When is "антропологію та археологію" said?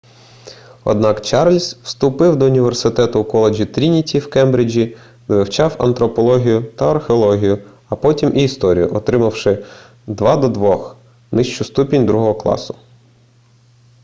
5.79-7.63